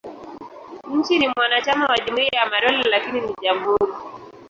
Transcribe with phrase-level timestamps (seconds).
[0.93, 3.93] Nchi ni mwanachama wa Jumuiya ya Madola, lakini ni jamhuri.